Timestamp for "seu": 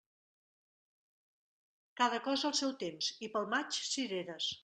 2.61-2.73